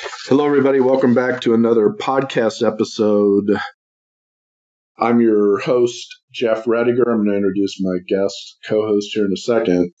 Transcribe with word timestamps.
Hello, 0.00 0.46
everybody. 0.46 0.80
Welcome 0.80 1.14
back 1.14 1.42
to 1.42 1.52
another 1.52 1.90
podcast 1.90 2.66
episode. 2.66 3.50
I'm 4.98 5.20
your 5.20 5.58
host, 5.58 6.06
Jeff 6.32 6.64
Rediger. 6.64 7.06
I'm 7.06 7.24
going 7.24 7.30
to 7.30 7.36
introduce 7.36 7.78
my 7.80 7.98
guest 8.08 8.56
co 8.66 8.86
host 8.86 9.10
here 9.12 9.26
in 9.26 9.32
a 9.32 9.36
second. 9.36 9.92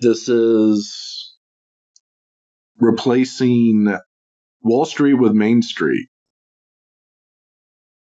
This 0.00 0.28
is 0.28 1.34
replacing 2.78 3.96
Wall 4.62 4.84
Street 4.84 5.14
with 5.14 5.32
Main 5.32 5.62
Street. 5.62 6.08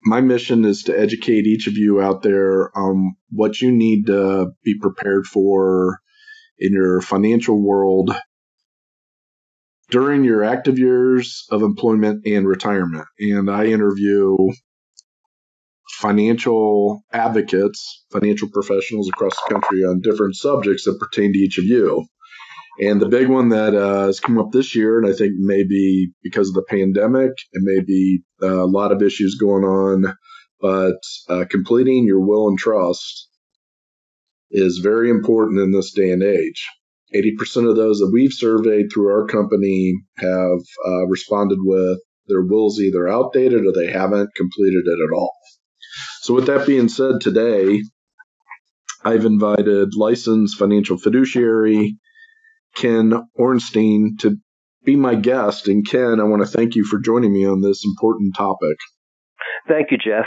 My 0.05 0.21
mission 0.21 0.65
is 0.65 0.85
to 0.85 0.99
educate 0.99 1.47
each 1.47 1.67
of 1.67 1.77
you 1.77 2.01
out 2.01 2.23
there 2.23 2.77
on 2.77 3.17
what 3.31 3.61
you 3.61 3.71
need 3.71 4.07
to 4.07 4.53
be 4.65 4.79
prepared 4.81 5.27
for 5.27 6.01
in 6.59 6.73
your 6.73 7.01
financial 7.01 7.63
world 7.63 8.17
during 9.93 10.25
your 10.25 10.43
active 10.43 10.79
years 10.79 11.45
of 11.51 11.63
employment 11.63 12.27
and 12.27 12.49
retirement. 12.49 13.07
And 13.21 13.51
I 13.51 13.67
interview 13.67 14.37
financial 16.01 17.03
advocates, 17.13 18.07
financial 18.11 18.49
professionals 18.51 19.09
across 19.09 19.35
the 19.37 19.53
country 19.53 19.81
on 19.81 20.01
different 20.01 20.35
subjects 20.35 20.85
that 20.85 20.99
pertain 20.99 21.35
to 21.35 21.39
each 21.39 21.59
of 21.59 21.65
you. 21.65 22.07
And 22.81 23.03
the 23.03 23.09
big 23.09 23.29
one 23.29 23.51
that 23.51 23.75
uh, 23.75 24.07
has 24.07 24.19
come 24.19 24.39
up 24.39 24.51
this 24.51 24.75
year, 24.75 24.99
and 24.99 25.07
I 25.07 25.13
think 25.13 25.33
maybe 25.37 26.11
because 26.23 26.49
of 26.49 26.55
the 26.55 26.65
pandemic, 26.67 27.33
and 27.53 27.63
maybe 27.63 28.23
uh, 28.43 28.65
a 28.65 28.67
lot 28.67 28.93
of 28.93 29.03
issues 29.03 29.37
going 29.39 29.65
on, 29.65 30.17
but 30.59 30.97
uh, 31.29 31.45
completing 31.51 32.07
your 32.07 32.21
will 32.21 32.49
and 32.49 32.59
trust 32.59 33.29
is 34.51 34.79
very 34.79 35.11
important 35.11 35.61
in 35.61 35.71
this 35.71 35.93
day 35.93 36.13
and 36.13 36.23
age. 36.23 36.67
80% 37.15 37.69
of 37.69 37.77
those 37.77 37.99
that 37.99 38.11
we've 38.13 38.33
surveyed 38.33 38.87
through 38.93 39.09
our 39.09 39.27
company 39.27 39.95
have 40.19 40.61
uh, 40.87 41.07
responded 41.07 41.59
with 41.61 41.99
their 42.27 42.43
wills 42.43 42.81
either 42.81 43.09
outdated 43.09 43.67
or 43.67 43.73
they 43.73 43.91
haven't 43.91 44.35
completed 44.35 44.85
it 44.87 44.99
at 45.03 45.15
all. 45.15 45.35
So, 46.23 46.35
with 46.35 46.47
that 46.47 46.67
being 46.67 46.89
said, 46.89 47.21
today 47.21 47.83
I've 49.05 49.25
invited 49.25 49.97
licensed 49.97 50.57
financial 50.57 50.97
fiduciary 50.97 51.97
Ken 52.77 53.13
Ornstein 53.35 54.17
to 54.21 54.37
be 54.85 54.97
my 54.97 55.15
guest. 55.15 55.69
And 55.69 55.87
Ken, 55.87 56.21
I 56.21 56.25
want 56.25 56.43
to 56.43 56.49
thank 56.49 56.75
you 56.75 56.85
for 56.85 56.99
joining 56.99 57.33
me 57.33 57.47
on 57.47 57.61
this 57.61 57.85
important 57.85 58.35
topic. 58.37 58.77
Thank 59.69 59.91
you, 59.91 59.99
Jeff. 59.99 60.27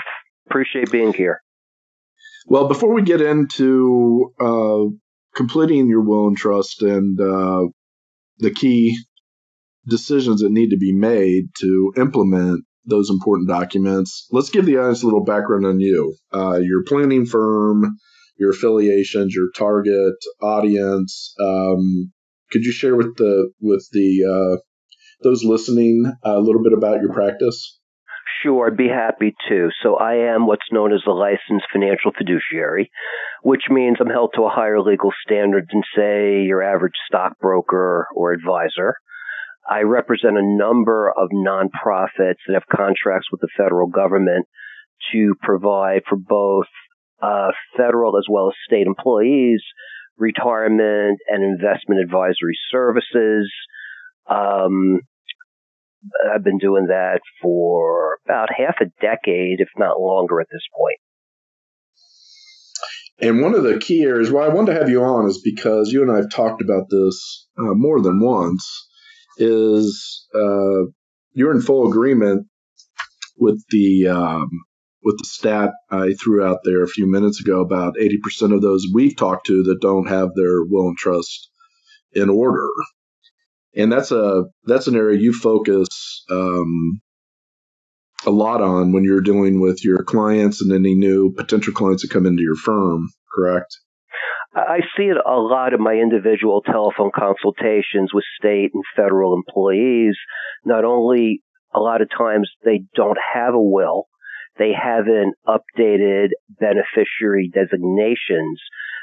Appreciate 0.49 0.91
being 0.91 1.13
here. 1.13 1.41
Well, 2.47 2.67
before 2.67 2.93
we 2.93 3.01
get 3.01 3.21
into 3.21 4.33
uh, 4.39 4.85
completing 5.35 5.87
your 5.87 6.01
will 6.01 6.27
and 6.27 6.37
trust 6.37 6.81
and 6.81 7.19
uh, 7.19 7.67
the 8.39 8.51
key 8.51 8.97
decisions 9.87 10.41
that 10.41 10.51
need 10.51 10.69
to 10.69 10.77
be 10.77 10.93
made 10.93 11.45
to 11.59 11.93
implement 11.97 12.65
those 12.85 13.09
important 13.09 13.47
documents. 13.47 14.27
Let's 14.31 14.49
give 14.49 14.65
the 14.65 14.77
audience 14.77 15.03
a 15.03 15.05
little 15.05 15.23
background 15.23 15.65
on 15.65 15.79
you, 15.79 16.15
uh, 16.33 16.57
your 16.57 16.83
planning 16.83 17.25
firm, 17.25 17.97
your 18.37 18.51
affiliations, 18.51 19.33
your 19.33 19.49
target 19.55 20.15
audience. 20.41 21.33
Um, 21.39 22.11
could 22.51 22.63
you 22.63 22.71
share 22.71 22.95
with 22.95 23.15
the 23.17 23.51
with 23.59 23.87
the 23.91 24.23
uh, 24.23 24.61
those 25.23 25.43
listening 25.43 26.11
a 26.23 26.39
little 26.39 26.63
bit 26.63 26.73
about 26.73 27.01
your 27.01 27.13
practice? 27.13 27.79
Sure, 28.45 28.67
I'd 28.67 28.77
be 28.77 28.87
happy 28.87 29.33
to. 29.49 29.69
So 29.81 29.95
I 29.95 30.33
am 30.33 30.45
what's 30.45 30.71
known 30.71 30.93
as 30.93 31.01
a 31.07 31.11
licensed 31.11 31.65
financial 31.73 32.11
fiduciary, 32.15 32.91
which 33.41 33.63
means 33.71 33.97
I'm 33.99 34.07
held 34.07 34.33
to 34.35 34.43
a 34.43 34.49
higher 34.49 34.79
legal 34.79 35.11
standard 35.25 35.65
than, 35.71 35.81
say, 35.95 36.43
your 36.43 36.61
average 36.61 36.93
stockbroker 37.07 38.07
or 38.15 38.33
advisor. 38.33 38.97
I 39.67 39.81
represent 39.81 40.37
a 40.37 40.43
number 40.43 41.09
of 41.09 41.29
nonprofits 41.33 42.45
that 42.47 42.53
have 42.53 42.67
contracts 42.71 43.29
with 43.31 43.41
the 43.41 43.49
federal 43.57 43.87
government 43.87 44.45
to 45.11 45.33
provide 45.41 46.03
for 46.07 46.17
both 46.17 46.67
uh, 47.23 47.49
federal 47.75 48.15
as 48.19 48.25
well 48.29 48.49
as 48.49 48.53
state 48.67 48.85
employees 48.85 49.63
retirement 50.17 51.19
and 51.27 51.43
investment 51.43 51.99
advisory 51.99 52.57
services. 52.71 53.51
Um, 54.27 55.01
I've 56.33 56.43
been 56.43 56.57
doing 56.57 56.87
that 56.87 57.21
for 57.41 58.19
about 58.25 58.49
half 58.55 58.75
a 58.81 58.85
decade, 59.01 59.59
if 59.59 59.69
not 59.77 59.99
longer 59.99 60.39
at 60.41 60.47
this 60.51 60.61
point. 60.75 60.97
And 63.19 63.41
one 63.41 63.55
of 63.55 63.63
the 63.63 63.79
key 63.79 64.03
areas 64.03 64.31
why 64.31 64.45
I 64.45 64.53
wanted 64.53 64.73
to 64.73 64.79
have 64.79 64.89
you 64.89 65.03
on 65.03 65.27
is 65.27 65.41
because 65.41 65.91
you 65.91 66.01
and 66.01 66.11
I 66.11 66.17
have 66.17 66.29
talked 66.29 66.61
about 66.61 66.89
this 66.89 67.47
uh, 67.57 67.73
more 67.73 68.01
than 68.01 68.19
once. 68.19 68.87
Is 69.37 70.27
uh, 70.33 70.85
you're 71.33 71.53
in 71.53 71.61
full 71.61 71.89
agreement 71.89 72.47
with 73.37 73.61
the 73.69 74.07
um, 74.07 74.49
with 75.03 75.17
the 75.19 75.25
stat 75.25 75.71
I 75.91 76.13
threw 76.13 76.43
out 76.43 76.59
there 76.63 76.83
a 76.83 76.87
few 76.87 77.05
minutes 77.05 77.39
ago 77.39 77.61
about 77.61 77.95
80% 77.95 78.53
of 78.53 78.61
those 78.61 78.87
we've 78.93 79.15
talked 79.15 79.47
to 79.47 79.63
that 79.63 79.81
don't 79.81 80.07
have 80.07 80.29
their 80.35 80.63
will 80.63 80.87
and 80.87 80.97
trust 80.97 81.49
in 82.13 82.29
order 82.29 82.67
and 83.75 83.91
that's 83.91 84.11
a 84.11 84.45
that's 84.65 84.87
an 84.87 84.95
area 84.95 85.19
you 85.19 85.33
focus 85.33 86.23
um, 86.29 87.01
a 88.25 88.31
lot 88.31 88.61
on 88.61 88.91
when 88.91 89.03
you're 89.03 89.21
dealing 89.21 89.59
with 89.59 89.83
your 89.83 90.03
clients 90.03 90.61
and 90.61 90.71
any 90.71 90.95
new 90.95 91.33
potential 91.35 91.73
clients 91.73 92.01
that 92.01 92.11
come 92.11 92.25
into 92.25 92.41
your 92.41 92.55
firm, 92.55 93.09
correct? 93.33 93.77
I 94.55 94.79
see 94.95 95.03
it 95.03 95.17
a 95.17 95.37
lot 95.37 95.73
in 95.73 95.83
my 95.83 95.95
individual 95.95 96.61
telephone 96.61 97.11
consultations 97.13 98.11
with 98.13 98.23
state 98.39 98.71
and 98.73 98.83
federal 98.95 99.33
employees. 99.35 100.15
Not 100.63 100.85
only 100.85 101.41
a 101.73 101.79
lot 101.79 102.01
of 102.01 102.09
times 102.09 102.49
they 102.63 102.83
don't 102.95 103.17
have 103.33 103.53
a 103.53 103.61
will, 103.61 104.07
they 104.57 104.71
haven't 104.71 105.35
updated 105.45 106.29
beneficiary 106.57 107.51
designations. 107.53 108.61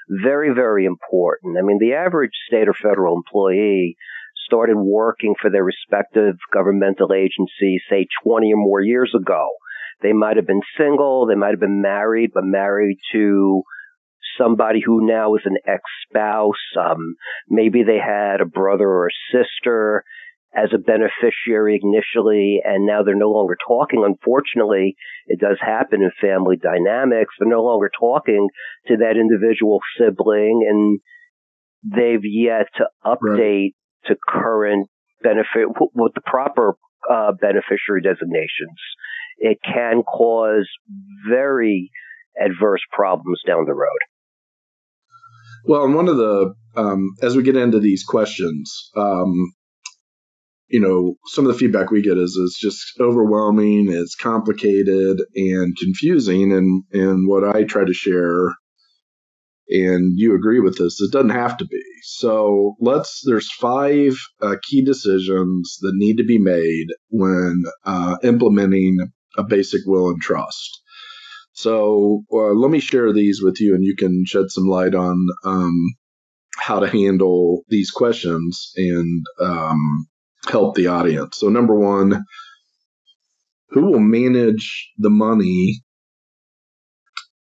Very, 0.09 0.55
very 0.55 0.87
important. 0.87 1.59
I 1.59 1.63
mean, 1.63 1.79
the 1.79 1.95
average 1.95 2.33
state 2.49 2.69
or 2.69 2.75
federal 2.75 3.17
employee 3.17 3.97
started 4.53 4.77
working 4.77 5.35
for 5.41 5.51
their 5.51 5.65
respective 5.65 6.37
governmental 6.53 7.13
agencies, 7.15 7.81
say 7.89 8.07
20 8.25 8.53
or 8.53 8.57
more 8.57 8.81
years 8.81 9.13
ago. 9.19 9.49
They 10.03 10.13
might 10.13 10.37
have 10.37 10.47
been 10.47 10.61
single, 10.77 11.27
they 11.27 11.37
might 11.37 11.53
have 11.53 11.61
been 11.61 11.81
married, 11.81 12.31
but 12.35 12.45
married 12.45 12.99
to 13.13 13.63
somebody 14.39 14.81
who 14.85 15.07
now 15.07 15.35
is 15.37 15.43
an 15.45 15.57
ex-spouse. 15.67 16.55
Um, 16.79 17.15
maybe 17.49 17.83
they 17.83 17.99
had 17.99 18.41
a 18.41 18.47
brother 18.47 18.87
or 18.89 19.07
a 19.07 19.11
sister 19.33 20.05
as 20.55 20.69
a 20.75 20.79
beneficiary 20.79 21.81
initially, 21.83 22.61
and 22.63 22.85
now 22.85 23.03
they're 23.03 23.15
no 23.15 23.31
longer 23.31 23.57
talking. 23.67 24.05
Unfortunately, 24.05 24.97
it 25.27 25.41
does 25.41 25.57
happen 25.61 26.03
in 26.03 26.11
family 26.21 26.57
dynamics. 26.57 27.35
They're 27.39 27.49
no 27.49 27.63
longer 27.63 27.91
talking 27.99 28.49
to 28.89 28.97
that 28.99 29.17
individual 29.17 29.81
sibling, 29.97 30.67
and 30.69 31.01
they've 31.83 32.25
yet 32.25 32.67
to 32.77 32.85
update 33.05 33.73
to 34.07 34.17
current 34.29 34.89
benefit 35.23 35.69
with 35.95 36.13
the 36.15 36.21
proper 36.25 36.77
uh, 37.11 37.33
beneficiary 37.33 38.03
designations. 38.03 38.79
It 39.39 39.59
can 39.65 40.03
cause 40.03 40.69
very 41.29 41.91
adverse 42.41 42.81
problems 42.93 43.41
down 43.47 43.65
the 43.67 43.75
road. 43.75 43.89
Well, 45.65 45.85
and 45.85 45.95
one 45.95 46.09
of 46.09 46.17
the 46.17 46.55
um, 46.75 47.11
as 47.23 47.37
we 47.37 47.43
get 47.43 47.57
into 47.57 47.79
these 47.79 48.05
questions, 48.05 48.91
um, 48.97 49.53
you 50.69 50.81
know, 50.81 51.17
some 51.27 51.47
of 51.47 51.53
the 51.53 51.59
feedback 51.59 51.91
we 51.91 52.03
get 52.03 52.19
is 52.19 52.39
it's 52.43 52.59
just 52.59 52.99
overwhelming, 52.99 53.89
it's 53.91 54.17
complicated 54.17 55.19
and 55.35 55.77
confusing, 55.77 56.53
and 56.53 56.85
and 56.93 57.29
what 57.29 57.45
I 57.45 57.65
try 57.65 57.85
to 57.85 57.93
share 57.93 58.55
and 59.73 60.19
you 60.19 60.35
agree 60.35 60.61
with 60.61 60.79
this, 60.79 61.01
it 61.01 61.13
doesn't 61.13 61.31
have 61.31 61.57
to 61.59 61.67
be. 61.67 61.83
So 62.03 62.77
let's, 62.81 63.23
there's 63.25 63.51
five 63.51 64.15
uh, 64.41 64.57
key 64.63 64.85
decisions 64.85 65.79
that 65.81 65.95
need 65.95 66.19
to 66.19 66.25
be 66.25 66.39
made 66.39 66.89
when 67.09 67.65
uh, 67.85 68.17
implementing 68.23 68.99
a 69.37 69.45
basic 69.45 69.81
will 69.87 70.11
and 70.11 70.21
trust. 70.21 70.81
So 71.55 72.25
uh, 72.33 72.53
let 72.53 72.71
me 72.71 72.81
share 72.81 73.13
these 73.13 73.43
with 73.43 73.61
you 73.61 73.75
and 73.75 73.85
you 73.85 73.97
can 73.97 74.25
shed 74.27 74.51
some 74.51 74.65
light 74.65 74.95
on 74.95 75.27
um, 75.45 75.95
how 76.57 76.81
to 76.81 76.89
handle 76.89 77.63
these 77.69 77.91
questions 77.91 78.73
and 78.77 79.25
um, 79.41 80.07
help 80.47 80.75
the 80.75 80.89
audience. 80.89 81.39
So, 81.39 81.49
number 81.49 81.75
one, 81.75 82.25
who 83.71 83.87
will 83.87 84.01
manage 84.01 84.91
the 84.99 85.11
money 85.11 85.83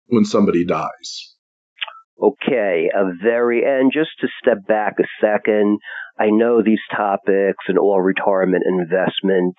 when 0.07 0.25
somebody 0.25 0.65
dies? 0.65 1.34
Okay, 2.21 2.89
a 2.95 3.11
very, 3.21 3.63
and 3.65 3.91
just 3.91 4.11
to 4.21 4.27
step 4.41 4.65
back 4.65 4.95
a 4.99 5.03
second, 5.19 5.79
I 6.17 6.29
know 6.29 6.61
these 6.63 6.79
topics 6.95 7.65
and 7.67 7.77
all 7.77 8.01
retirement 8.01 8.63
investment 8.65 9.55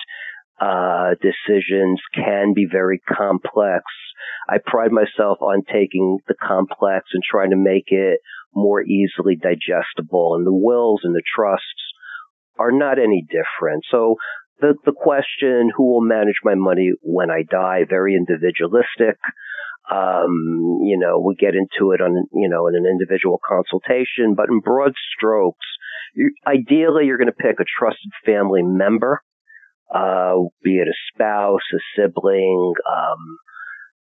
uh, 0.59 1.11
decisions 1.21 2.01
can 2.15 2.55
be 2.55 2.67
very 2.71 3.01
complex. 3.01 3.85
I 4.49 4.57
pride 4.65 4.91
myself 4.91 5.39
on 5.43 5.65
taking 5.71 6.19
the 6.29 6.35
complex 6.35 7.09
and 7.13 7.23
trying 7.23 7.51
to 7.51 7.57
make 7.57 7.89
it 7.89 8.21
more 8.55 8.83
easily 8.83 9.37
digestible. 9.37 10.35
And 10.35 10.47
the 10.47 10.55
wills 10.55 11.01
and 11.05 11.15
the 11.15 11.23
trusts 11.35 11.93
are 12.59 12.73
not 12.73 12.99
any 12.99 13.23
different. 13.29 13.85
So 13.91 14.17
the, 14.61 14.75
the 14.87 14.95
question, 14.97 15.71
who 15.77 15.93
will 15.93 16.01
manage 16.01 16.41
my 16.43 16.55
money 16.55 16.93
when 17.03 17.31
I 17.31 17.43
die, 17.43 17.85
very 17.87 18.17
individualistic. 18.17 19.19
Um, 19.91 20.81
you 20.83 20.99
know, 20.99 21.21
we 21.21 21.37
get 21.37 21.55
into 21.55 21.93
it 21.93 22.01
on, 22.01 22.27
you 22.33 22.49
know, 22.49 22.67
in 22.67 22.75
an 22.75 22.87
individual 22.87 23.39
consultation, 23.47 24.35
but 24.35 24.49
in 24.49 24.61
broad 24.61 24.93
strokes, 25.17 25.67
you, 26.15 26.33
ideally 26.47 27.07
you're 27.07 27.19
going 27.19 27.27
to 27.29 27.33
pick 27.33 27.61
a 27.61 27.65
trusted 27.79 28.11
family 28.25 28.63
member, 28.63 29.23
uh, 29.95 30.35
be 30.65 30.79
it 30.79 30.89
a 30.89 30.95
spouse, 31.13 31.61
a 31.73 31.79
sibling, 31.95 32.75
um, 32.91 33.39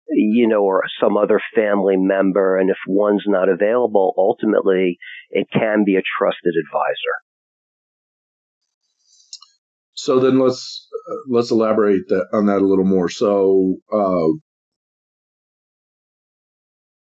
you 0.09 0.47
know, 0.47 0.63
or 0.63 0.83
some 1.01 1.18
other 1.18 1.41
family 1.56 1.97
member. 1.97 2.57
And 2.57 2.69
if 2.69 2.77
one's 2.88 3.24
not 3.27 3.50
available, 3.50 4.13
ultimately 4.18 4.97
it 5.31 5.47
can 5.51 5.83
be 5.86 5.95
a 5.95 6.03
trusted 6.18 6.53
advisor. 6.65 7.15
So 9.95 10.19
then 10.19 10.39
let's 10.39 10.89
let's 11.29 11.51
elaborate 11.51 12.07
that 12.09 12.27
on 12.33 12.47
that 12.47 12.62
a 12.62 12.65
little 12.65 12.86
more. 12.86 13.09
So 13.09 13.75
uh, 13.91 14.27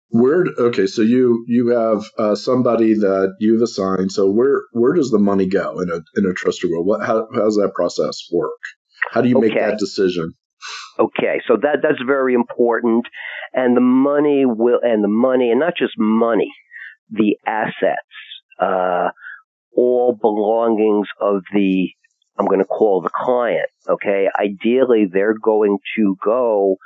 where 0.09 0.47
okay, 0.59 0.87
so 0.87 1.03
you 1.03 1.45
you 1.49 1.69
have 1.69 2.05
uh, 2.19 2.35
somebody 2.35 2.95
that 2.95 3.35
you've 3.41 3.63
assigned. 3.63 4.13
So 4.13 4.31
where 4.31 4.63
where 4.73 4.95
does 4.95 5.11
the 5.11 5.19
money 5.19 5.47
go 5.49 5.81
in 5.81 5.91
a 5.91 6.01
in 6.17 6.27
a 6.31 6.33
trusted 6.33 6.71
will? 6.71 6.85
What 6.85 7.05
how, 7.05 7.27
how 7.35 7.43
does 7.43 7.57
that 7.57 7.73
process 7.75 8.23
work? 8.33 8.59
How 9.11 9.21
do 9.21 9.29
you 9.29 9.41
make 9.41 9.55
that 9.55 9.79
decision? 9.79 10.33
Okay, 10.99 11.41
so 11.47 11.57
that 11.61 11.79
that's 11.83 12.03
very 12.07 12.35
important, 12.35 13.07
and 13.53 13.77
the 13.77 13.81
money 13.81 14.45
will 14.47 14.81
and 14.83 15.03
the 15.03 15.09
money 15.09 15.51
and 15.51 15.61
not 15.61 15.75
just 15.77 15.95
money, 15.99 16.51
the 17.11 17.37
assets, 17.47 17.99
uh, 18.61 19.09
all 19.77 20.17
belongings 20.21 21.09
of 21.21 21.43
the 21.53 21.89
I'm 22.39 22.47
going 22.47 22.61
to 22.61 22.65
call 22.65 23.01
the 23.01 23.11
client. 23.15 23.69
Okay, 23.89 24.29
ideally 24.39 25.07
they're 25.11 25.39
going 25.39 25.79
to 25.97 26.17
go 26.23 26.77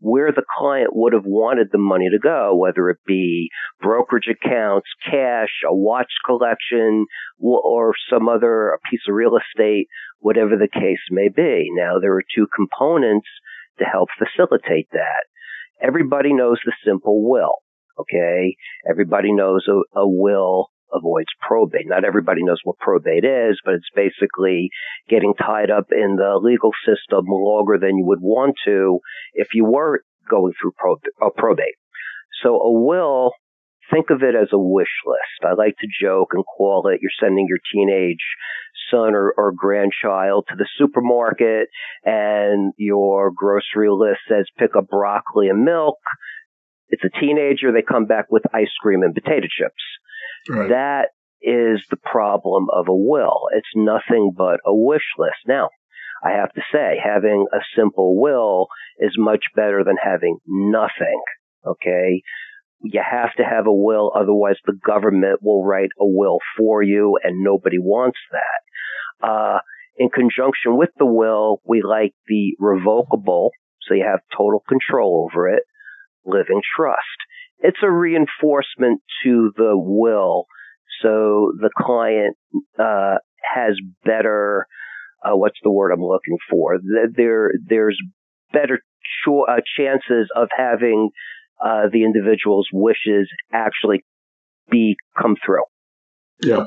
where 0.00 0.32
the 0.32 0.44
client 0.58 0.90
would 0.92 1.12
have 1.12 1.26
wanted 1.26 1.68
the 1.70 1.78
money 1.78 2.08
to 2.10 2.18
go, 2.18 2.56
whether 2.56 2.88
it 2.90 2.98
be 3.06 3.48
brokerage 3.80 4.28
accounts, 4.28 4.88
cash, 5.04 5.50
a 5.68 5.74
watch 5.74 6.10
collection, 6.26 7.06
or 7.38 7.92
some 8.10 8.28
other 8.28 8.78
piece 8.90 9.02
of 9.08 9.14
real 9.14 9.36
estate, 9.36 9.86
whatever 10.18 10.56
the 10.56 10.68
case 10.68 11.00
may 11.10 11.28
be. 11.28 11.68
Now, 11.72 11.98
there 12.00 12.14
are 12.14 12.24
two 12.34 12.46
components 12.54 13.28
to 13.78 13.84
help 13.84 14.08
facilitate 14.18 14.88
that. 14.92 15.24
Everybody 15.82 16.32
knows 16.32 16.58
the 16.64 16.72
simple 16.84 17.28
will. 17.28 17.54
Okay. 17.98 18.56
Everybody 18.88 19.32
knows 19.32 19.66
a, 19.68 19.98
a 19.98 20.08
will 20.08 20.68
avoids 20.92 21.28
probate. 21.40 21.86
Not 21.86 22.04
everybody 22.04 22.42
knows 22.42 22.60
what 22.64 22.78
probate 22.78 23.24
is, 23.24 23.60
but 23.64 23.74
it's 23.74 23.90
basically 23.94 24.70
getting 25.08 25.34
tied 25.34 25.70
up 25.70 25.86
in 25.92 26.16
the 26.16 26.38
legal 26.40 26.70
system 26.86 27.24
longer 27.28 27.78
than 27.78 27.96
you 27.96 28.04
would 28.06 28.20
want 28.20 28.56
to 28.66 29.00
if 29.34 29.48
you 29.54 29.64
were 29.64 30.02
going 30.28 30.52
through 30.60 30.72
uh, 31.22 31.30
probate. 31.36 31.76
So 32.42 32.54
a 32.54 32.72
will, 32.72 33.32
think 33.90 34.10
of 34.10 34.22
it 34.22 34.34
as 34.34 34.48
a 34.52 34.58
wish 34.58 34.94
list. 35.04 35.44
I 35.44 35.54
like 35.54 35.74
to 35.80 35.88
joke 36.00 36.30
and 36.32 36.44
call 36.44 36.88
it 36.88 37.00
you're 37.02 37.10
sending 37.20 37.46
your 37.48 37.58
teenage 37.72 38.24
son 38.90 39.14
or, 39.14 39.34
or 39.36 39.52
grandchild 39.52 40.46
to 40.48 40.56
the 40.56 40.68
supermarket 40.78 41.68
and 42.04 42.72
your 42.76 43.30
grocery 43.30 43.90
list 43.90 44.20
says 44.28 44.46
pick 44.58 44.76
up 44.76 44.88
broccoli 44.88 45.48
and 45.48 45.64
milk. 45.64 45.98
It's 46.88 47.04
a 47.04 47.20
teenager, 47.20 47.72
they 47.72 47.82
come 47.82 48.06
back 48.06 48.26
with 48.30 48.42
ice 48.52 48.72
cream 48.80 49.02
and 49.02 49.14
potato 49.14 49.46
chips. 49.46 49.82
Right. 50.48 50.68
That 50.70 51.08
is 51.42 51.82
the 51.90 51.96
problem 51.96 52.66
of 52.72 52.88
a 52.88 52.94
will. 52.94 53.48
It's 53.54 53.68
nothing 53.74 54.32
but 54.36 54.60
a 54.64 54.74
wish 54.74 55.06
list. 55.18 55.38
Now, 55.46 55.70
I 56.22 56.32
have 56.32 56.52
to 56.52 56.60
say, 56.72 56.98
having 57.02 57.46
a 57.52 57.58
simple 57.76 58.20
will 58.20 58.68
is 58.98 59.14
much 59.16 59.44
better 59.56 59.82
than 59.84 59.96
having 60.02 60.38
nothing. 60.46 61.22
Okay. 61.66 62.22
You 62.82 63.02
have 63.08 63.34
to 63.36 63.42
have 63.42 63.66
a 63.66 63.72
will, 63.72 64.10
otherwise 64.14 64.56
the 64.64 64.78
government 64.86 65.40
will 65.42 65.64
write 65.64 65.90
a 65.98 66.06
will 66.06 66.38
for 66.56 66.82
you 66.82 67.18
and 67.22 67.42
nobody 67.42 67.78
wants 67.78 68.18
that. 68.32 69.26
Uh, 69.26 69.58
in 69.96 70.08
conjunction 70.08 70.78
with 70.78 70.90
the 70.98 71.04
will, 71.04 71.60
we 71.66 71.82
like 71.82 72.14
the 72.26 72.56
revocable, 72.58 73.50
so 73.82 73.92
you 73.92 74.04
have 74.08 74.20
total 74.34 74.62
control 74.66 75.28
over 75.30 75.48
it, 75.48 75.64
living 76.24 76.62
trust 76.76 77.04
it's 77.60 77.78
a 77.82 77.90
reinforcement 77.90 79.02
to 79.24 79.52
the 79.56 79.72
will. 79.74 80.46
So 81.02 81.52
the 81.58 81.70
client 81.76 82.36
uh, 82.78 83.16
has 83.54 83.78
better, 84.04 84.66
uh, 85.24 85.36
what's 85.36 85.58
the 85.62 85.70
word 85.70 85.92
I'm 85.92 86.02
looking 86.02 86.36
for? 86.48 86.78
There, 87.14 87.52
there's 87.66 87.98
better 88.52 88.80
cho- 89.24 89.46
uh, 89.48 89.60
chances 89.76 90.28
of 90.34 90.48
having 90.56 91.10
uh, 91.64 91.88
the 91.92 92.04
individual's 92.04 92.68
wishes 92.72 93.28
actually 93.52 94.04
be 94.70 94.96
come 95.20 95.36
through. 95.44 95.64
Yeah. 96.42 96.64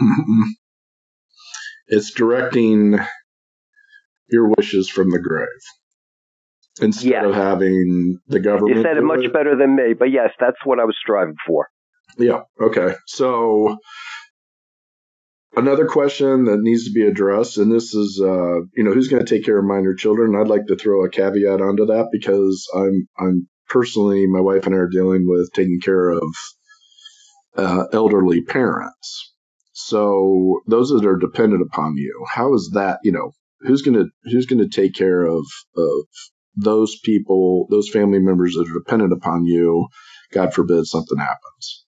Mm-hmm. 0.00 0.42
It's 1.88 2.10
directing 2.10 2.98
your 4.28 4.48
wishes 4.56 4.88
from 4.88 5.10
the 5.10 5.18
grave 5.18 5.48
instead 6.80 7.10
yes. 7.10 7.24
of 7.24 7.34
having 7.34 8.18
the 8.28 8.40
government. 8.40 8.76
You 8.76 8.82
said 8.82 8.96
it 8.96 9.02
much 9.02 9.24
it. 9.24 9.32
better 9.32 9.56
than 9.56 9.76
me, 9.76 9.94
but 9.98 10.10
yes, 10.10 10.30
that's 10.38 10.58
what 10.64 10.80
I 10.80 10.84
was 10.84 10.96
striving 11.00 11.36
for. 11.46 11.68
Yeah. 12.18 12.42
Okay. 12.60 12.94
So 13.06 13.78
another 15.56 15.86
question 15.86 16.44
that 16.44 16.60
needs 16.60 16.84
to 16.86 16.92
be 16.92 17.06
addressed, 17.06 17.58
and 17.58 17.72
this 17.72 17.94
is, 17.94 18.20
uh, 18.22 18.60
you 18.76 18.84
know, 18.84 18.92
who's 18.92 19.08
going 19.08 19.24
to 19.24 19.34
take 19.34 19.44
care 19.44 19.58
of 19.58 19.64
minor 19.64 19.94
children? 19.94 20.34
I'd 20.36 20.48
like 20.48 20.66
to 20.66 20.76
throw 20.76 21.04
a 21.04 21.10
caveat 21.10 21.60
onto 21.60 21.86
that 21.86 22.08
because 22.12 22.68
I'm, 22.74 23.08
I'm 23.18 23.48
personally, 23.68 24.26
my 24.26 24.40
wife 24.40 24.66
and 24.66 24.74
I 24.74 24.78
are 24.78 24.88
dealing 24.88 25.26
with 25.26 25.50
taking 25.52 25.80
care 25.80 26.10
of 26.10 26.22
uh, 27.56 27.84
elderly 27.92 28.42
parents. 28.42 29.32
So 29.72 30.60
those 30.66 30.90
that 30.90 31.04
are 31.04 31.16
dependent 31.16 31.62
upon 31.62 31.96
you, 31.96 32.24
how 32.28 32.54
is 32.54 32.70
that? 32.74 32.98
You 33.02 33.12
know, 33.12 33.32
who's 33.60 33.82
going 33.82 33.96
to 33.98 34.08
who's 34.24 34.46
going 34.46 34.62
to 34.62 34.68
take 34.68 34.94
care 34.94 35.24
of 35.24 35.44
of 35.76 36.06
those 36.56 36.98
people, 37.04 37.66
those 37.70 37.90
family 37.90 38.20
members 38.20 38.54
that 38.54 38.68
are 38.68 38.78
dependent 38.78 39.12
upon 39.12 39.44
you, 39.44 39.88
God 40.32 40.54
forbid 40.54 40.86
something 40.86 41.18
happens? 41.18 41.84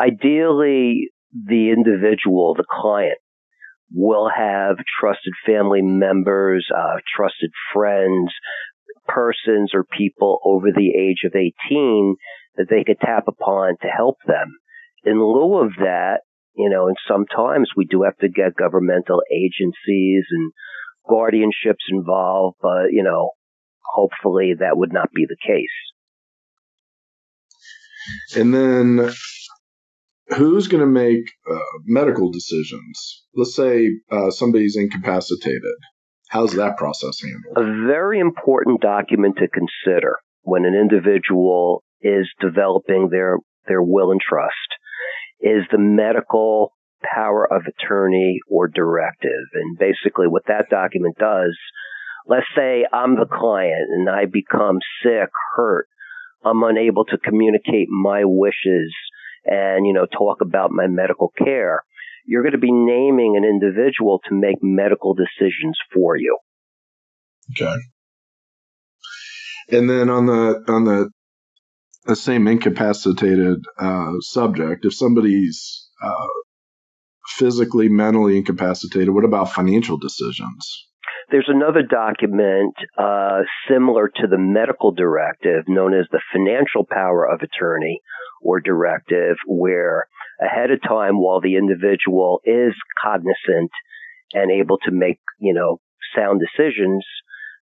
Ideally, 0.00 1.10
the 1.32 1.70
individual, 1.70 2.54
the 2.54 2.64
client, 2.68 3.18
will 3.92 4.30
have 4.34 4.76
trusted 5.00 5.32
family 5.44 5.82
members, 5.82 6.66
uh, 6.74 7.00
trusted 7.16 7.50
friends, 7.72 8.32
persons 9.08 9.72
or 9.74 9.84
people 9.84 10.38
over 10.44 10.68
the 10.74 10.92
age 10.96 11.24
of 11.24 11.34
18 11.34 12.16
that 12.56 12.66
they 12.70 12.84
could 12.84 13.00
tap 13.00 13.24
upon 13.26 13.76
to 13.82 13.88
help 13.88 14.18
them. 14.26 14.56
In 15.04 15.18
lieu 15.18 15.58
of 15.58 15.72
that, 15.78 16.20
you 16.54 16.68
know, 16.70 16.88
and 16.88 16.96
sometimes 17.08 17.70
we 17.76 17.86
do 17.86 18.02
have 18.02 18.16
to 18.18 18.28
get 18.28 18.56
governmental 18.56 19.22
agencies 19.32 20.24
and 20.30 20.52
guardianships 21.08 21.88
involved, 21.90 22.56
but, 22.60 22.90
you 22.90 23.02
know, 23.02 23.30
hopefully 23.92 24.54
that 24.58 24.76
would 24.76 24.92
not 24.92 25.10
be 25.12 25.26
the 25.28 25.36
case. 25.44 25.68
And 28.36 28.54
then 28.54 29.10
who's 30.36 30.68
going 30.68 30.80
to 30.80 30.86
make 30.86 31.24
uh, 31.50 31.58
medical 31.86 32.30
decisions? 32.30 33.24
Let's 33.34 33.54
say 33.54 33.88
uh, 34.10 34.30
somebody's 34.30 34.76
incapacitated. 34.76 35.62
How's 36.28 36.52
that 36.54 36.76
process 36.76 37.20
handled? 37.20 37.56
A 37.56 37.86
very 37.86 38.20
important 38.20 38.80
document 38.80 39.36
to 39.38 39.48
consider 39.48 40.16
when 40.42 40.64
an 40.64 40.74
individual 40.74 41.82
is 42.00 42.28
developing 42.40 43.08
their, 43.10 43.38
their 43.66 43.82
will 43.82 44.12
and 44.12 44.20
trust 44.20 44.54
is 45.40 45.64
the 45.70 45.78
medical 45.78 46.72
power 47.02 47.46
of 47.50 47.62
attorney 47.66 48.38
or 48.48 48.68
directive. 48.68 49.44
And 49.54 49.78
basically 49.78 50.28
what 50.28 50.44
that 50.46 50.66
document 50.70 51.16
does 51.18 51.56
let's 52.26 52.46
say 52.56 52.86
I'm 52.92 53.16
the 53.16 53.26
client 53.26 53.88
and 53.90 54.08
I 54.08 54.26
become 54.26 54.78
sick, 55.02 55.30
hurt, 55.56 55.88
I'm 56.44 56.62
unable 56.62 57.04
to 57.06 57.18
communicate 57.18 57.88
my 57.88 58.22
wishes 58.24 58.94
and, 59.44 59.86
you 59.86 59.92
know, 59.92 60.06
talk 60.06 60.40
about 60.40 60.70
my 60.70 60.86
medical 60.86 61.32
care. 61.36 61.84
You're 62.26 62.42
going 62.42 62.52
to 62.52 62.58
be 62.58 62.72
naming 62.72 63.36
an 63.36 63.44
individual 63.44 64.20
to 64.28 64.34
make 64.34 64.56
medical 64.62 65.14
decisions 65.14 65.78
for 65.92 66.16
you. 66.16 66.38
Okay. 67.52 67.76
And 69.70 69.88
then 69.88 70.10
on 70.10 70.26
the, 70.26 70.64
on 70.68 70.84
the, 70.84 71.10
the 72.06 72.16
same 72.16 72.46
incapacitated 72.48 73.58
uh, 73.78 74.12
subject, 74.20 74.84
if 74.84 74.94
somebody's 74.94 75.88
uh, 76.02 76.28
physically, 77.26 77.88
mentally 77.88 78.36
incapacitated, 78.36 79.10
what 79.10 79.24
about 79.24 79.52
financial 79.52 79.98
decisions? 79.98 80.89
There's 81.30 81.48
another 81.48 81.82
document 81.82 82.74
uh, 82.98 83.42
similar 83.70 84.08
to 84.08 84.26
the 84.26 84.38
medical 84.38 84.90
directive 84.90 85.64
known 85.68 85.94
as 85.94 86.06
the 86.10 86.20
financial 86.32 86.84
power 86.90 87.24
of 87.24 87.40
attorney 87.40 88.00
or 88.42 88.60
directive, 88.60 89.36
where 89.46 90.06
ahead 90.40 90.70
of 90.70 90.80
time, 90.82 91.20
while 91.20 91.40
the 91.40 91.56
individual 91.56 92.40
is 92.44 92.74
cognizant 93.00 93.70
and 94.32 94.50
able 94.50 94.78
to 94.78 94.90
make, 94.90 95.20
you 95.38 95.54
know, 95.54 95.78
sound 96.16 96.40
decisions, 96.40 97.04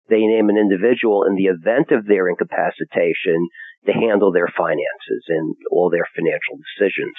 they 0.09 0.21
name 0.21 0.49
an 0.49 0.59
individual 0.59 1.25
in 1.25 1.35
the 1.35 1.47
event 1.47 1.91
of 1.91 2.07
their 2.07 2.29
incapacitation 2.29 3.49
to 3.87 3.93
handle 3.93 4.31
their 4.31 4.49
finances 4.57 5.25
and 5.29 5.57
all 5.73 5.91
their 5.91 6.07
financial 6.15 6.59
decisions. 6.79 7.15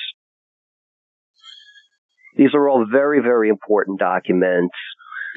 These 2.37 2.53
are 2.53 2.69
all 2.69 2.85
very, 2.89 3.19
very 3.19 3.49
important 3.49 3.99
documents 3.99 4.75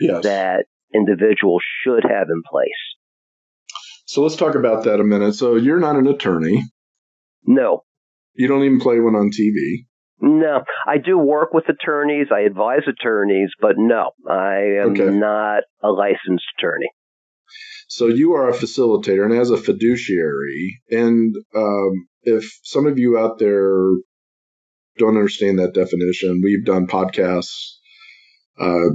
yes. 0.01 0.23
that 0.23 0.65
individuals 0.95 1.63
should 1.83 2.05
have 2.05 2.29
in 2.29 2.43
place. 2.51 2.71
So 4.07 4.23
let's 4.23 4.37
talk 4.37 4.55
about 4.55 4.85
that 4.85 5.01
a 5.01 5.05
minute. 5.05 5.35
So 5.35 5.57
you're 5.57 5.79
not 5.79 5.97
an 5.97 6.07
attorney. 6.07 6.65
No. 7.45 7.85
You 8.35 8.49
don't 8.49 8.65
even 8.65 8.81
play 8.81 8.99
one 9.01 9.15
on 9.15 9.31
TV. 9.31 9.87
No, 10.23 10.63
I 10.87 10.99
do 10.99 11.17
work 11.17 11.55
with 11.55 11.69
attorneys. 11.69 12.27
I 12.31 12.41
advise 12.41 12.83
attorneys, 12.87 13.51
but 13.61 13.77
no, 13.79 14.11
I 14.29 14.83
am 14.83 14.91
okay. 14.91 15.11
not 15.11 15.63
a 15.83 15.89
licensed 15.89 16.45
attorney. 16.59 16.91
So 17.89 18.07
you 18.07 18.35
are 18.35 18.49
a 18.49 18.53
facilitator 18.53 19.25
and 19.25 19.33
as 19.33 19.51
a 19.51 19.57
fiduciary, 19.57 20.83
and 20.91 21.35
um, 21.57 22.07
if 22.23 22.51
some 22.63 22.87
of 22.87 22.99
you 22.99 23.19
out 23.19 23.39
there 23.39 23.73
don't 24.99 25.17
understand 25.17 25.59
that 25.59 25.75
definition, 25.75 26.43
we've 26.45 26.65
done 26.65 26.87
podcasts. 26.87 27.77
Uh, 28.61 28.91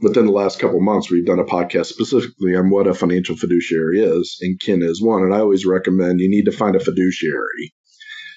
within 0.00 0.26
the 0.26 0.32
last 0.32 0.58
couple 0.58 0.80
months, 0.80 1.10
we've 1.10 1.26
done 1.26 1.38
a 1.38 1.44
podcast 1.44 1.86
specifically 1.86 2.56
on 2.56 2.70
what 2.70 2.86
a 2.86 2.94
financial 2.94 3.36
fiduciary 3.36 4.00
is, 4.00 4.38
and 4.40 4.60
Ken 4.60 4.82
is 4.82 5.02
one. 5.02 5.22
And 5.22 5.34
I 5.34 5.40
always 5.40 5.66
recommend 5.66 6.20
you 6.20 6.30
need 6.30 6.46
to 6.46 6.52
find 6.52 6.76
a 6.76 6.80
fiduciary. 6.80 7.72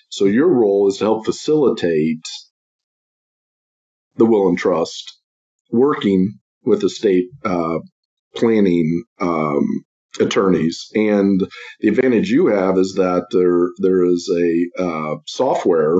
So 0.10 0.26
your 0.26 0.48
role 0.48 0.88
is 0.88 0.98
to 0.98 1.06
help 1.06 1.26
facilitate 1.26 2.26
the 4.16 4.26
will 4.26 4.50
and 4.50 4.58
trust, 4.58 5.18
working 5.72 6.40
with 6.64 6.84
estate 6.84 7.26
uh, 7.44 7.80
planning 8.36 9.04
um, 9.20 9.66
attorneys. 10.20 10.88
And 10.94 11.42
the 11.80 11.88
advantage 11.88 12.30
you 12.30 12.48
have 12.48 12.78
is 12.78 12.94
that 12.96 13.28
there 13.32 13.70
there 13.80 14.06
is 14.06 14.30
a 14.30 14.84
uh, 14.84 15.16
software 15.26 15.98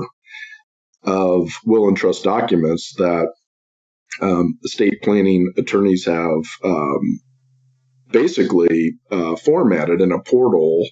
of 1.02 1.48
will 1.64 1.88
and 1.88 1.96
trust 1.96 2.24
documents 2.24 2.94
that 2.98 3.32
um, 4.20 4.58
estate 4.64 5.02
planning 5.02 5.52
attorneys 5.56 6.06
have 6.06 6.44
um, 6.64 7.20
basically 8.10 8.92
uh, 9.10 9.36
formatted 9.36 10.00
in 10.00 10.12
a 10.12 10.22
portal 10.22 10.86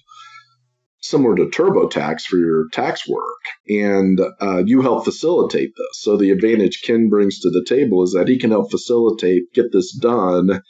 similar 0.99 1.35
to 1.35 1.45
TurboTax 1.45 2.21
for 2.23 2.37
your 2.37 2.67
tax 2.71 3.07
work. 3.07 3.43
And 3.67 4.19
uh, 4.41 4.63
you 4.65 4.81
help 4.81 5.03
facilitate 5.03 5.71
this. 5.75 6.01
So 6.01 6.17
the 6.17 6.31
advantage 6.31 6.81
Ken 6.83 7.09
brings 7.09 7.39
to 7.39 7.49
the 7.49 7.65
table 7.67 8.03
is 8.03 8.13
that 8.13 8.29
he 8.29 8.37
can 8.37 8.51
help 8.51 8.71
facilitate, 8.71 9.53
get 9.53 9.71
this 9.71 9.93
done 9.93 10.61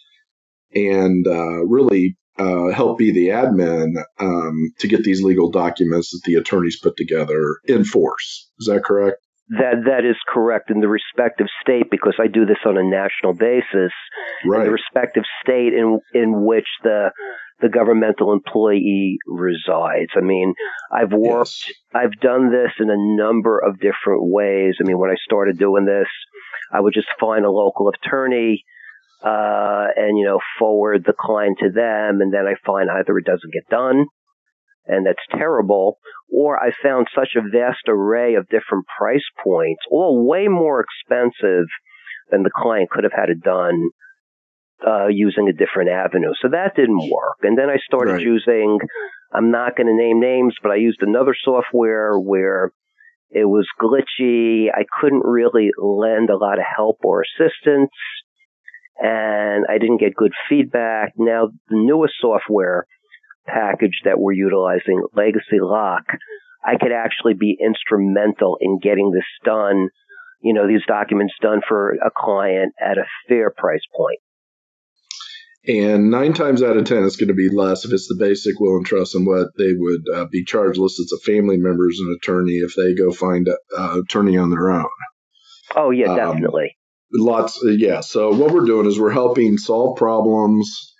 and 0.74 1.28
uh, 1.28 1.64
really 1.66 2.18
uh, 2.40 2.70
help 2.70 2.98
be 2.98 3.12
the 3.12 3.28
admin 3.28 4.04
um, 4.20 4.72
to 4.80 4.88
get 4.88 5.04
these 5.04 5.22
legal 5.22 5.52
documents 5.52 6.10
that 6.12 6.22
the 6.26 6.36
attorneys 6.36 6.80
put 6.82 6.98
together 6.98 7.58
in 7.66 7.84
force. 7.84 8.50
Is 8.60 8.66
that 8.68 8.84
correct? 8.84 9.18
That 9.60 9.86
that 9.86 10.06
is 10.06 10.16
correct 10.28 10.72
in 10.72 10.80
the 10.80 10.88
respective 10.88 11.48
state 11.62 11.92
because 11.92 12.16
I 12.20 12.28
do 12.28 12.46
this 12.46 12.58
on 12.66 12.78
a 12.78 12.84
national 12.84 13.34
basis. 13.34 13.92
Right. 14.46 14.62
In 14.62 14.66
the 14.66 14.72
respective 14.72 15.24
state 15.42 15.74
in 15.74 16.00
in 16.14 16.46
which 16.46 16.68
the 16.84 17.12
the 17.62 17.70
governmental 17.70 18.34
employee 18.34 19.18
resides. 19.26 20.12
I 20.16 20.22
mean, 20.22 20.54
I've 20.92 21.14
worked, 21.14 21.64
yes. 21.68 21.72
I've 21.96 22.20
done 22.20 22.52
this 22.52 22.72
in 22.80 22.90
a 22.90 22.98
number 22.98 23.58
of 23.58 23.80
different 23.80 24.24
ways. 24.24 24.76
I 24.82 24.84
mean, 24.84 25.00
when 25.00 25.12
I 25.12 25.16
started 25.24 25.58
doing 25.58 25.86
this, 25.86 26.08
I 26.74 26.82
would 26.82 26.94
just 26.94 27.08
find 27.20 27.46
a 27.46 27.52
local 27.52 27.90
attorney 27.90 28.64
uh, 29.24 29.88
and 29.96 30.18
you 30.18 30.26
know 30.26 30.40
forward 30.60 31.04
the 31.06 31.14
client 31.18 31.60
to 31.60 31.70
them, 31.70 32.22
and 32.22 32.34
then 32.34 32.46
I 32.46 32.56
find 32.66 32.90
either 32.90 33.18
it 33.18 33.26
doesn't 33.26 33.54
get 33.54 33.70
done, 33.70 34.06
and 34.86 35.06
that's 35.06 35.24
terrible, 35.32 35.98
or 36.34 36.58
I 36.58 36.72
found 36.82 37.08
such 37.16 37.36
a 37.38 37.42
vast 37.42 37.88
array 37.88 38.36
of 38.36 38.50
different 38.50 38.86
price 38.98 39.26
points, 39.44 39.82
all 39.92 40.28
way 40.28 40.48
more 40.48 40.84
expensive 40.84 41.68
than 42.32 42.44
the 42.44 42.52
client 42.54 42.90
could 42.90 43.04
have 43.04 43.14
had 43.14 43.30
it 43.30 43.42
done 43.42 43.90
uh, 44.86 45.08
using 45.08 45.48
a 45.48 45.54
different 45.54 45.90
avenue. 45.90 46.34
So 46.42 46.50
that 46.50 46.76
didn't 46.76 47.10
work, 47.10 47.38
and 47.44 47.58
then 47.58 47.70
I 47.70 47.78
started 47.86 48.14
right. 48.14 48.22
using. 48.22 48.80
I'm 49.36 49.50
not 49.50 49.76
going 49.76 49.88
to 49.88 49.96
name 49.96 50.20
names, 50.20 50.56
but 50.62 50.72
I 50.72 50.76
used 50.76 51.02
another 51.02 51.36
software 51.44 52.20
where 52.20 52.72
it 53.32 53.46
was 53.46 53.68
glitchy. 53.82 54.68
I 54.72 54.86
couldn't 55.02 55.26
really 55.26 55.72
lend 55.76 56.30
a 56.30 56.38
lot 56.38 56.60
of 56.60 56.66
help 56.76 57.00
or 57.04 57.24
assistance 57.24 57.90
and 59.00 59.66
I 59.70 59.78
didn't 59.78 60.00
get 60.00 60.16
good 60.16 60.34
feedback. 60.50 61.14
Now 61.18 61.48
the 61.70 61.78
newest 61.78 62.14
software 62.20 62.86
package 63.46 64.02
that 64.06 64.20
we're 64.20 64.34
utilizing, 64.34 65.04
Legacy 65.16 65.60
Lock, 65.62 66.04
I 66.66 66.78
could 66.80 66.92
actually 66.92 67.34
be 67.34 67.58
instrumental 67.60 68.58
in 68.62 68.80
getting 68.80 69.12
this 69.12 69.26
done, 69.44 69.90
you 70.42 70.54
know, 70.54 70.68
these 70.68 70.86
documents 70.88 71.34
done 71.42 71.62
for 71.68 71.92
a 71.92 72.12
client 72.16 72.74
at 72.80 72.98
a 72.98 73.06
fair 73.28 73.52
price 73.56 73.84
point. 73.96 74.20
And 75.66 76.12
nine 76.12 76.34
times 76.34 76.62
out 76.62 76.76
of 76.76 76.86
ten, 76.86 77.06
it's 77.06 77.16
going 77.16 77.30
to 77.30 77.34
be 77.34 77.50
less 77.50 77.86
if 77.86 77.94
it's 77.94 78.10
the 78.10 78.18
basic 78.20 78.60
will 78.60 78.78
and 78.78 78.86
trust 78.86 79.16
and 79.16 79.26
what 79.26 79.48
they 79.58 79.72
would 79.74 80.02
uh, 80.14 80.26
be 80.30 80.44
charged 80.44 80.78
unless 80.78 81.00
it's 81.00 81.14
a 81.14 81.32
family 81.32 81.56
member 81.56 81.88
as 81.88 82.00
an 82.00 82.18
attorney 82.22 82.56
if 82.56 82.76
they 82.76 82.94
go 82.94 83.12
find 83.12 83.48
an 83.48 83.58
uh, 83.78 84.02
attorney 84.02 84.38
on 84.38 84.50
their 84.50 84.72
own. 84.72 84.90
Oh 85.76 85.92
yeah, 85.92 86.12
um, 86.12 86.18
definitely 86.18 86.76
lots 87.14 87.60
yeah 87.64 88.02
so 88.02 88.34
what 88.34 88.52
we're 88.52 88.66
doing 88.66 88.88
is 88.88 89.00
we're 89.00 89.12
helping 89.12 89.58
solve 89.58 89.98
problems 89.98 90.93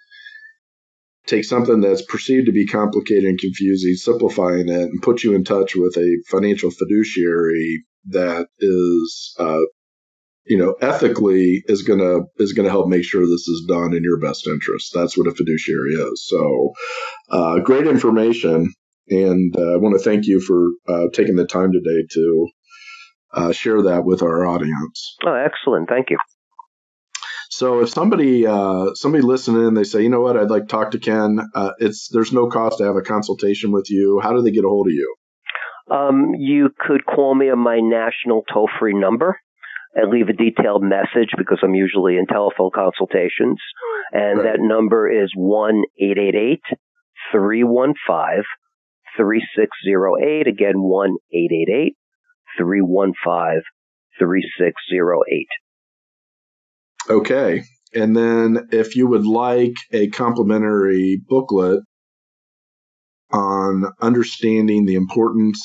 take 1.28 1.46
something 1.46 1.82
that's 1.82 2.02
perceived 2.04 2.48
to 2.48 2.52
be 2.52 2.66
complicated 2.66 3.26
and 3.26 3.40
confusing 3.40 3.94
simplifying 3.96 4.70
it 4.70 4.82
and 4.82 5.02
put 5.02 5.24
you 5.24 5.36
in 5.36 5.44
touch 5.44 5.76
with 5.76 5.96
a 5.98 6.18
financial 6.30 6.72
fiduciary 6.72 7.84
that 8.06 8.48
is 8.60 9.36
uh, 9.40 9.62
you 10.46 10.58
know 10.58 10.76
ethically 10.82 11.64
is 11.68 11.84
gonna 11.84 12.20
is 12.38 12.54
gonna 12.54 12.70
help 12.70 12.88
make 12.88 13.04
sure 13.04 13.22
this 13.22 13.48
is 13.48 13.66
done 13.68 13.94
in 13.94 14.04
your 14.04 14.20
best 14.20 14.48
interest 14.48 14.92
that's 14.94 15.18
what 15.18 15.28
a 15.28 15.36
fiduciary 15.36 15.94
is 15.94 16.28
so 16.28 16.74
uh, 17.30 17.60
great 17.60 17.88
information 17.88 18.72
and 19.10 19.56
uh, 19.58 19.74
i 19.74 19.78
want 19.78 19.98
to 19.98 20.04
thank 20.04 20.26
you 20.26 20.42
for 20.42 20.68
uh, 20.88 21.08
taking 21.14 21.36
the 21.36 21.46
time 21.46 21.72
today 21.72 22.06
to 22.12 22.50
uh, 23.34 23.52
share 23.52 23.82
that 23.82 24.06
with 24.06 24.22
our 24.22 24.46
audience. 24.46 25.16
Oh, 25.26 25.34
excellent! 25.34 25.90
Thank 25.90 26.10
you. 26.10 26.18
So 27.56 27.82
if 27.82 27.90
somebody 27.90 28.48
uh, 28.48 28.96
somebody 28.96 29.22
listening, 29.22 29.68
and 29.68 29.78
they 29.78 29.84
say, 29.84 30.02
you 30.02 30.10
know 30.10 30.22
what, 30.22 30.38
I'd 30.38 30.50
like 30.50 30.64
to 30.64 30.68
talk 30.68 30.92
to 30.92 31.00
Ken. 31.00 31.40
Uh, 31.54 31.74
it's 31.78 32.10
there's 32.10 32.34
no 32.34 32.48
cost 32.48 32.80
to 32.80 32.86
have 32.86 32.96
a 32.96 33.04
consultation 33.04 33.72
with 33.72 33.92
you. 33.92 34.20
How 34.24 34.34
do 34.34 34.42
they 34.42 34.50
get 34.50 34.66
a 34.66 34.68
hold 34.68 34.88
of 34.88 34.94
you? 34.94 35.16
Um, 35.92 36.32
you 36.36 36.70
could 36.80 37.06
call 37.06 37.36
me 37.36 37.52
on 37.52 37.60
my 37.60 37.80
national 37.80 38.42
toll 38.52 38.70
free 38.80 38.98
number 38.98 39.40
and 39.94 40.12
leave 40.12 40.30
a 40.30 40.34
detailed 40.34 40.82
message 40.82 41.30
because 41.38 41.60
I'm 41.62 41.76
usually 41.76 42.18
in 42.18 42.26
telephone 42.26 42.72
consultations. 42.74 43.60
And 44.12 44.40
right. 44.40 44.54
that 44.54 44.58
number 44.60 45.08
is 45.08 45.32
one 45.36 45.84
eight 46.02 46.18
eight 46.18 46.36
eight 46.36 46.64
three 47.32 47.64
one 47.64 47.94
five 48.08 48.46
three 49.16 49.46
six 49.56 49.70
zero 49.86 50.16
eight. 50.18 50.48
Again, 50.48 50.82
one 50.82 51.18
eight 51.32 51.52
eight 51.52 51.72
eight 51.72 51.98
315 52.58 53.62
3608. 54.18 55.48
Okay. 57.10 57.64
And 57.96 58.16
then 58.18 58.70
if 58.72 58.96
you 58.96 59.08
would 59.08 59.26
like 59.26 59.76
a 59.94 60.10
complimentary 60.10 61.22
booklet 61.28 61.82
on 63.32 63.86
understanding 64.02 64.86
the 64.86 64.96
importance 64.96 65.64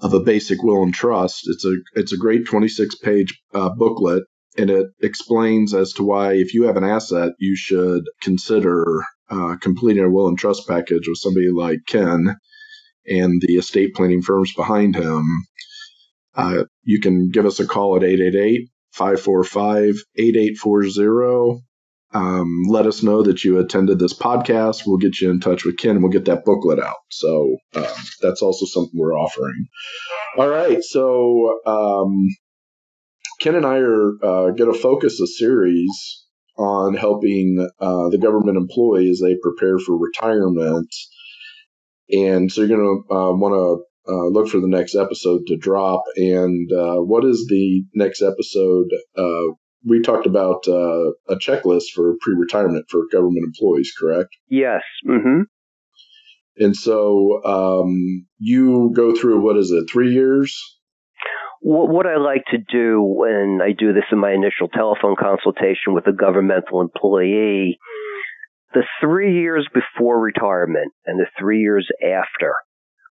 of 0.00 0.14
a 0.14 0.20
basic 0.20 0.62
will 0.62 0.82
and 0.82 0.94
trust, 0.94 1.48
it's 1.48 1.64
a 1.64 1.76
it's 1.94 2.12
a 2.12 2.18
great 2.18 2.46
26 2.46 2.96
page 2.96 3.40
uh, 3.54 3.70
booklet, 3.70 4.24
and 4.58 4.70
it 4.70 4.88
explains 5.02 5.74
as 5.74 5.92
to 5.94 6.04
why 6.04 6.34
if 6.34 6.54
you 6.54 6.64
have 6.64 6.76
an 6.76 6.84
asset, 6.84 7.32
you 7.38 7.56
should 7.56 8.04
consider 8.22 9.02
uh, 9.30 9.56
completing 9.60 10.04
a 10.04 10.10
will 10.10 10.28
and 10.28 10.38
trust 10.38 10.68
package 10.68 11.08
with 11.08 11.18
somebody 11.18 11.50
like 11.50 11.80
Ken 11.88 12.36
and 13.06 13.42
the 13.42 13.54
estate 13.54 13.94
planning 13.94 14.22
firms 14.22 14.54
behind 14.54 14.96
him, 14.96 15.24
uh, 16.36 16.64
you 16.84 17.00
can 17.00 17.30
give 17.30 17.46
us 17.46 17.60
a 17.60 17.66
call 17.66 17.96
at 17.96 18.04
888 18.04 18.68
545 18.94 19.96
8840. 20.16 21.62
Um, 22.12 22.62
let 22.68 22.86
us 22.86 23.02
know 23.02 23.22
that 23.24 23.42
you 23.42 23.58
attended 23.58 23.98
this 23.98 24.14
podcast. 24.16 24.86
We'll 24.86 24.98
get 24.98 25.20
you 25.20 25.30
in 25.30 25.40
touch 25.40 25.64
with 25.64 25.78
Ken 25.78 25.92
and 25.92 26.02
we'll 26.02 26.12
get 26.12 26.26
that 26.26 26.44
booklet 26.44 26.78
out. 26.78 26.96
So 27.10 27.56
um, 27.74 27.84
that's 28.22 28.40
also 28.40 28.66
something 28.66 28.92
we're 28.94 29.18
offering. 29.18 29.66
All 30.38 30.48
right. 30.48 30.82
So 30.82 31.60
um, 31.66 32.28
Ken 33.40 33.56
and 33.56 33.66
I 33.66 33.78
are 33.78 34.12
uh, 34.22 34.50
going 34.52 34.72
to 34.72 34.78
focus 34.78 35.20
a 35.20 35.26
series 35.26 36.24
on 36.56 36.94
helping 36.94 37.68
uh, 37.80 38.08
the 38.10 38.18
government 38.18 38.56
employees 38.56 39.20
they 39.20 39.34
prepare 39.42 39.78
for 39.78 39.98
retirement 39.98 40.88
and 42.10 42.50
so 42.52 42.62
you're 42.62 42.76
going 42.76 43.04
to 43.08 43.14
uh, 43.14 43.32
want 43.32 43.54
to 43.54 43.84
uh, 44.08 44.28
look 44.28 44.48
for 44.48 44.60
the 44.60 44.68
next 44.68 44.94
episode 44.94 45.42
to 45.46 45.56
drop. 45.56 46.02
And 46.16 46.70
uh, 46.72 46.96
what 46.96 47.24
is 47.24 47.46
the 47.48 47.84
next 47.94 48.22
episode? 48.22 48.86
Uh, 49.16 49.54
we 49.86 50.00
talked 50.02 50.26
about 50.26 50.66
uh, 50.66 51.10
a 51.28 51.36
checklist 51.36 51.90
for 51.94 52.14
pre-retirement 52.20 52.86
for 52.88 53.02
government 53.12 53.44
employees, 53.46 53.92
correct? 53.98 54.30
Yes. 54.48 54.82
Mm-hmm. 55.06 55.42
And 56.56 56.76
so 56.76 57.42
um, 57.44 58.26
you 58.38 58.92
go 58.94 59.14
through 59.14 59.40
what 59.40 59.56
is 59.56 59.70
it, 59.70 59.90
three 59.90 60.12
years? 60.12 60.56
What 61.60 62.06
I 62.06 62.18
like 62.18 62.44
to 62.50 62.58
do 62.58 63.02
when 63.02 63.60
I 63.62 63.72
do 63.72 63.94
this 63.94 64.04
in 64.12 64.18
my 64.18 64.32
initial 64.32 64.68
telephone 64.68 65.16
consultation 65.18 65.94
with 65.94 66.06
a 66.06 66.12
governmental 66.12 66.82
employee, 66.82 67.78
the 68.74 68.82
three 69.00 69.40
years 69.40 69.66
before 69.72 70.20
retirement 70.20 70.92
and 71.06 71.18
the 71.18 71.26
three 71.38 71.60
years 71.60 71.88
after 72.02 72.54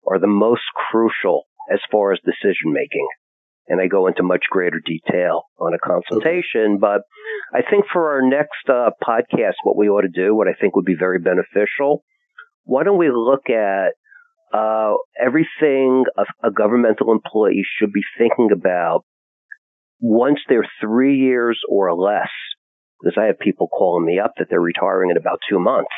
are 0.07 0.19
the 0.19 0.27
most 0.27 0.63
crucial 0.89 1.43
as 1.71 1.79
far 1.91 2.13
as 2.13 2.19
decision 2.23 2.71
making. 2.73 3.07
And 3.67 3.81
I 3.81 3.87
go 3.87 4.07
into 4.07 4.23
much 4.23 4.45
greater 4.49 4.81
detail 4.83 5.43
on 5.59 5.73
a 5.73 5.79
consultation. 5.79 6.75
Okay. 6.75 6.79
But 6.79 7.01
I 7.53 7.61
think 7.69 7.85
for 7.91 8.13
our 8.13 8.21
next 8.21 8.69
uh, 8.69 8.91
podcast, 9.03 9.55
what 9.63 9.77
we 9.77 9.89
ought 9.89 10.01
to 10.01 10.07
do, 10.07 10.33
what 10.33 10.47
I 10.47 10.53
think 10.59 10.75
would 10.75 10.85
be 10.85 10.95
very 10.97 11.19
beneficial, 11.19 12.03
why 12.63 12.83
don't 12.83 12.97
we 12.97 13.09
look 13.11 13.49
at 13.49 13.91
uh, 14.53 14.93
everything 15.21 16.05
a, 16.17 16.47
a 16.47 16.51
governmental 16.51 17.11
employee 17.11 17.65
should 17.77 17.91
be 17.91 18.03
thinking 18.17 18.49
about 18.53 19.03
once 19.99 20.39
they're 20.47 20.67
three 20.81 21.17
years 21.17 21.59
or 21.69 21.93
less? 21.93 22.31
Because 23.01 23.17
I 23.21 23.25
have 23.25 23.39
people 23.39 23.67
calling 23.67 24.05
me 24.05 24.19
up 24.19 24.31
that 24.37 24.47
they're 24.49 24.61
retiring 24.61 25.11
in 25.11 25.17
about 25.17 25.39
two 25.49 25.59
months. 25.59 25.93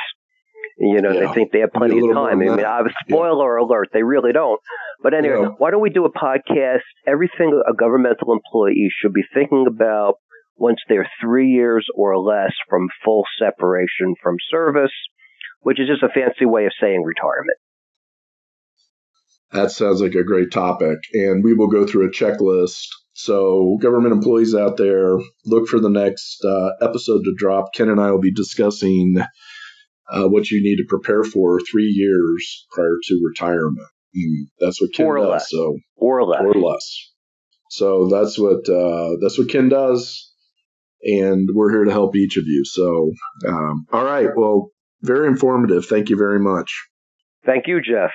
You 0.79 1.01
know, 1.01 1.11
yeah. 1.11 1.27
they 1.27 1.33
think 1.33 1.51
they 1.51 1.59
have 1.59 1.73
plenty 1.73 1.99
of 1.99 2.13
time. 2.13 2.31
I 2.31 2.35
mean, 2.35 2.63
I 2.63 2.77
have 2.77 2.85
a 2.85 2.93
spoiler 3.05 3.59
yeah. 3.59 3.65
alert, 3.65 3.89
they 3.91 4.03
really 4.03 4.31
don't. 4.31 4.61
But 5.03 5.13
anyway, 5.13 5.41
yeah. 5.41 5.47
why 5.57 5.71
don't 5.71 5.81
we 5.81 5.89
do 5.89 6.05
a 6.05 6.11
podcast? 6.11 6.87
Everything 7.05 7.61
a 7.67 7.73
governmental 7.73 8.31
employee 8.31 8.89
should 9.01 9.13
be 9.13 9.23
thinking 9.33 9.65
about 9.67 10.15
once 10.55 10.79
they're 10.87 11.09
three 11.21 11.49
years 11.49 11.85
or 11.95 12.17
less 12.17 12.53
from 12.69 12.87
full 13.03 13.23
separation 13.37 14.15
from 14.23 14.35
service, 14.49 14.91
which 15.61 15.79
is 15.79 15.87
just 15.87 16.03
a 16.03 16.09
fancy 16.09 16.45
way 16.45 16.65
of 16.65 16.71
saying 16.79 17.03
retirement. 17.03 17.57
That 19.51 19.71
sounds 19.71 20.01
like 20.01 20.15
a 20.15 20.23
great 20.23 20.51
topic. 20.51 20.97
And 21.13 21.43
we 21.43 21.53
will 21.53 21.69
go 21.69 21.85
through 21.87 22.07
a 22.07 22.11
checklist. 22.11 22.87
So, 23.13 23.77
government 23.81 24.13
employees 24.13 24.55
out 24.55 24.77
there, 24.77 25.17
look 25.45 25.67
for 25.67 25.79
the 25.79 25.89
next 25.89 26.45
uh, 26.45 26.69
episode 26.81 27.23
to 27.25 27.33
drop. 27.35 27.73
Ken 27.73 27.89
and 27.89 27.99
I 27.99 28.11
will 28.11 28.21
be 28.21 28.31
discussing 28.31 29.17
uh, 30.11 30.27
what 30.27 30.49
you 30.49 30.61
need 30.63 30.77
to 30.77 30.85
prepare 30.87 31.23
for 31.23 31.59
three 31.59 31.91
years 31.95 32.65
prior 32.71 32.97
to 33.03 33.21
retirement. 33.23 33.87
And 34.13 34.47
that's 34.59 34.81
what 34.81 34.93
Ken 34.93 35.05
or 35.05 35.17
does. 35.17 35.29
Less. 35.29 35.49
So 35.49 35.77
or 35.95 36.23
less. 36.23 36.41
Or 36.41 36.53
less. 36.53 37.09
So 37.69 38.07
that's 38.07 38.37
what 38.39 38.67
uh, 38.67 39.17
that's 39.21 39.37
what 39.37 39.49
Ken 39.49 39.69
does, 39.69 40.31
and 41.03 41.47
we're 41.53 41.71
here 41.71 41.83
to 41.83 41.91
help 41.91 42.15
each 42.15 42.37
of 42.37 42.45
you. 42.47 42.65
So, 42.65 43.11
um, 43.47 43.85
all 43.93 44.03
right. 44.03 44.29
Well, 44.35 44.71
very 45.03 45.27
informative. 45.27 45.85
Thank 45.85 46.09
you 46.09 46.17
very 46.17 46.39
much. 46.39 46.87
Thank 47.45 47.67
you, 47.67 47.79
Jeff. 47.79 48.09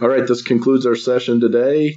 All 0.00 0.08
right. 0.08 0.26
This 0.26 0.42
concludes 0.42 0.86
our 0.86 0.94
session 0.94 1.40
today. 1.40 1.94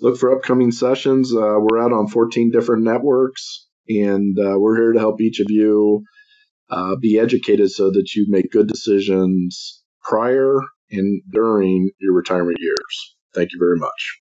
Look 0.00 0.18
for 0.18 0.36
upcoming 0.36 0.72
sessions. 0.72 1.32
Uh, 1.32 1.58
we're 1.60 1.82
out 1.82 1.92
on 1.92 2.08
14 2.08 2.50
different 2.50 2.82
networks, 2.82 3.68
and 3.88 4.36
uh, 4.36 4.58
we're 4.58 4.76
here 4.76 4.92
to 4.92 4.98
help 4.98 5.20
each 5.20 5.38
of 5.38 5.46
you 5.48 6.02
uh, 6.70 6.96
be 6.96 7.18
educated 7.18 7.70
so 7.70 7.90
that 7.90 8.14
you 8.14 8.26
make 8.28 8.50
good 8.50 8.68
decisions 8.68 9.82
prior 10.02 10.60
and 10.90 11.22
during 11.30 11.90
your 12.00 12.14
retirement 12.14 12.56
years. 12.60 13.16
Thank 13.34 13.52
you 13.52 13.58
very 13.58 13.76
much. 13.76 14.20